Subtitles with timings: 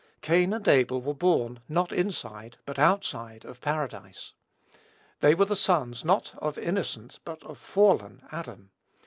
[0.23, 4.33] Cain and Abel were born, not inside, but outside of Paradise.
[5.19, 8.71] They were the sons, not of innocent, but of fallen Adam.